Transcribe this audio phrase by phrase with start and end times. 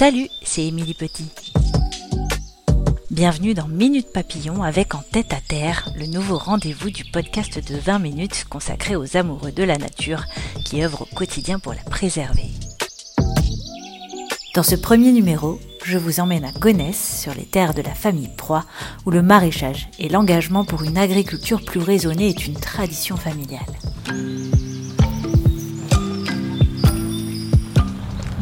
[0.00, 1.28] Salut, c'est Émilie Petit.
[3.10, 7.76] Bienvenue dans Minute Papillon avec En tête à terre, le nouveau rendez-vous du podcast de
[7.76, 10.24] 20 minutes consacré aux amoureux de la nature
[10.64, 12.48] qui œuvrent au quotidien pour la préserver.
[14.54, 18.30] Dans ce premier numéro, je vous emmène à Gonesse, sur les terres de la famille
[18.38, 18.64] Proie,
[19.04, 23.60] où le maraîchage et l'engagement pour une agriculture plus raisonnée est une tradition familiale.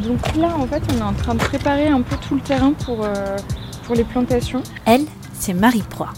[0.09, 2.73] Donc là, en fait, on est en train de préparer un peu tout le terrain
[2.73, 3.37] pour, euh,
[3.85, 4.63] pour les plantations.
[4.87, 6.15] Elle, c'est Marie Proie.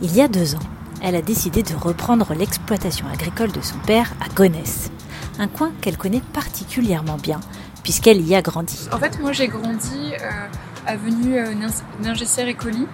[0.00, 0.66] Il y a deux ans,
[1.02, 4.90] elle a décidé de reprendre l'exploitation agricole de son père à Gonesse,
[5.38, 7.40] un coin qu'elle connaît particulièrement bien,
[7.82, 8.88] puisqu'elle y a grandi.
[8.90, 10.30] En fait, moi, j'ai grandi euh,
[10.86, 11.52] avenue euh,
[12.00, 12.86] Ningessière et Colis.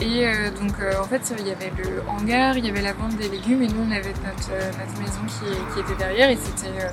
[0.00, 2.94] Et euh, donc, euh, en fait, il y avait le hangar, il y avait la
[2.94, 5.20] vente des légumes, et nous, on avait notre, euh, maison
[5.74, 6.86] qui, était derrière, et c'était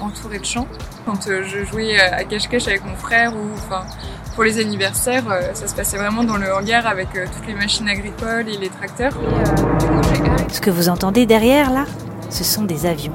[0.00, 0.66] entouré de champs.
[1.06, 3.84] Quand je jouais à cache-cache avec mon frère, ou enfin,
[4.34, 8.48] pour les anniversaires, ça se passait vraiment dans le hangar avec toutes les machines agricoles
[8.48, 9.12] et les tracteurs.
[9.12, 10.52] Et.
[10.52, 11.84] Ce que vous entendez derrière là,
[12.30, 13.12] ce sont des avions.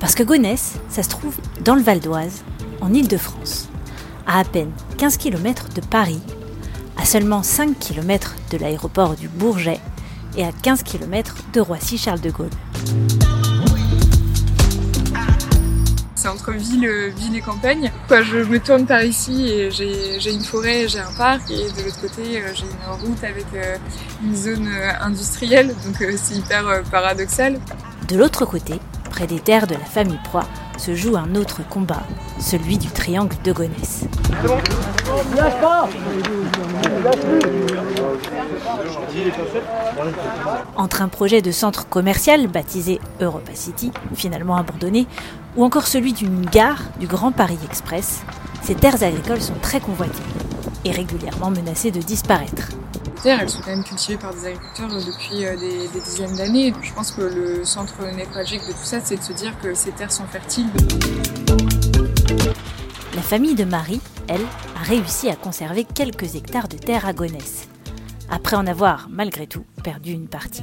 [0.00, 2.42] Parce que Gonesse, ça se trouve dans le Val d'Oise,
[2.80, 3.68] en Île-de-France,
[4.26, 6.22] à à peine 15 km de Paris,
[7.00, 9.80] à seulement 5 km de l'aéroport du Bourget
[10.36, 12.50] et à 15 km de Roissy-Charles de Gaulle.
[16.14, 17.90] C'est entre ville, ville et campagne.
[18.10, 22.00] Je me tourne par ici et j'ai une forêt, j'ai un parc et de l'autre
[22.02, 23.76] côté euh, j'ai une route avec euh,
[24.22, 25.68] une zone euh, industrielle.
[25.86, 27.58] Donc c'est hyper paradoxal.
[28.08, 28.74] De l'autre côté,
[29.08, 30.46] près des terres de la famille Proie,
[30.80, 32.02] se joue un autre combat,
[32.38, 34.06] celui du triangle de Gonesse.
[40.76, 45.06] Entre un projet de centre commercial baptisé Europa City, finalement abandonné,
[45.54, 48.22] ou encore celui d'une gare du Grand Paris Express,
[48.62, 50.22] ces terres agricoles sont très convoitées
[50.86, 52.70] et régulièrement menacées de disparaître.
[53.22, 56.36] Terres, elles sont quand même cultivées par des agriculteurs euh, depuis euh, des, des dizaines
[56.36, 56.72] d'années.
[56.80, 59.92] Je pense que le centre névralgique de tout ça, c'est de se dire que ces
[59.92, 60.70] terres sont fertiles.
[63.14, 64.40] La famille de Marie, elle,
[64.80, 67.68] a réussi à conserver quelques hectares de terre à Gonesse,
[68.30, 70.62] après en avoir, malgré tout, perdu une partie.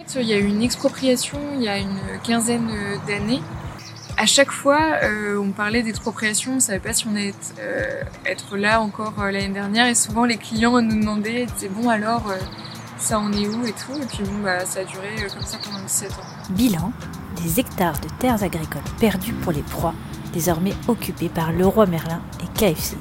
[0.00, 3.40] En fait, il y a eu une expropriation il y a une quinzaine euh, d'années.
[4.20, 7.54] À chaque fois, euh, on parlait d'expropriation, on ne savait pas si on allait être,
[7.60, 9.86] euh, être là encore euh, l'année dernière.
[9.86, 12.24] Et souvent, les clients nous demandaient, disaient bon alors,
[12.98, 13.94] ça en est où et tout.
[13.94, 16.50] Et puis bon, bah, ça a duré comme ça pendant 17 ans.
[16.50, 16.92] Bilan
[17.44, 19.94] des hectares de terres agricoles perdus pour les proies,
[20.32, 22.96] désormais occupés par Leroy Merlin et KFC.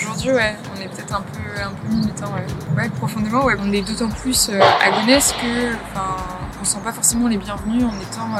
[0.00, 2.46] Aujourd'hui, ouais, on est peut-être un peu, un peu militant, ouais.
[2.76, 3.54] Ouais, profondément, ouais.
[3.60, 6.16] On est d'autant plus à Gonesse que, enfin,
[6.60, 8.34] on sent pas forcément les bienvenus en étant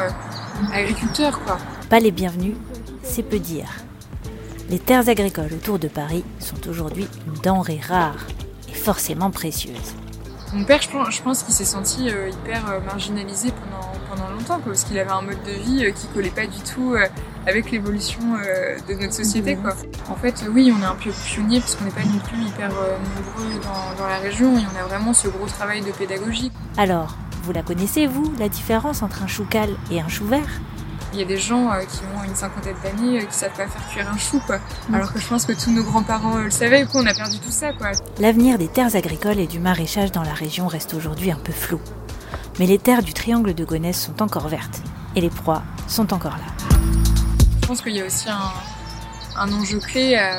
[0.60, 1.58] euh, agriculteur, quoi.
[1.88, 2.54] Pas les bienvenus,
[3.02, 3.68] c'est peu dire.
[4.70, 8.26] Les terres agricoles autour de Paris sont aujourd'hui une denrée rare
[8.68, 9.94] et forcément précieuse.
[10.54, 14.72] Mon père, je pense, qu'il s'est senti euh, hyper euh, marginalisé pendant, pendant longtemps, quoi,
[14.72, 16.94] parce qu'il avait un mode de vie euh, qui collait pas du tout
[17.46, 18.20] avec l'évolution
[18.88, 19.74] de notre société, quoi.
[20.10, 22.69] En fait, oui, on est un peu pionnier, parce qu'on n'est pas non plus hyper
[22.69, 26.52] nombreux dans, dans la région, et on a vraiment ce gros travail de pédagogie.
[26.76, 30.48] Alors, vous la connaissez, vous, la différence entre un chou cal et un chou vert?
[31.12, 33.66] Il y a des gens euh, qui ont une cinquantaine d'années euh, qui savent pas
[33.66, 34.58] faire cuire un chou, quoi.
[34.94, 37.38] Alors que je pense que tous nos grands-parents euh, le savaient, quoi, on a perdu
[37.38, 37.92] tout ça, quoi.
[38.19, 41.81] L'avenir des terres agricoles et du maraîchage dans la région reste aujourd'hui un peu flou.
[42.58, 44.81] Mais les terres du triangle de Gonesse sont encore vertes
[45.14, 46.69] et les proies sont encore là.
[47.60, 48.52] Je pense qu'il y a aussi un,
[49.37, 50.38] un enjeu clé à,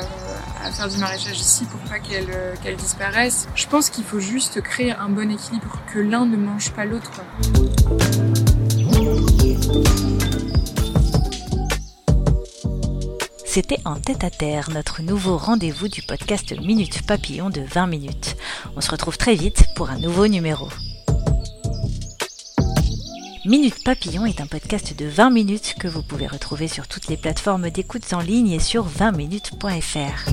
[0.64, 3.46] à faire du maraîchage ici pour pas qu'elle euh, qu'elle disparaisse.
[3.54, 7.10] Je pense qu'il faut juste créer un bon équilibre, que l'un ne mange pas l'autre.
[13.44, 18.36] C'était en tête à terre, notre nouveau rendez-vous du podcast Minute Papillon de 20 minutes.
[18.74, 20.68] On se retrouve très vite pour un nouveau numéro.
[23.46, 27.18] Minute Papillon est un podcast de 20 minutes que vous pouvez retrouver sur toutes les
[27.18, 30.30] plateformes d'écoute en ligne et sur 20minutes.fr.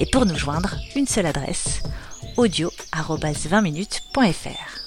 [0.00, 1.80] Et pour nous joindre, une seule adresse
[2.36, 4.80] audio@20minutes.fr.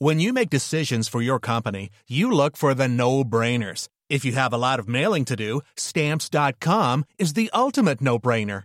[0.00, 3.86] When you make decisions for your company, you look for the no-brainers.
[4.10, 8.64] If you have a lot of mailing to do, stamps.com is the ultimate no-brainer.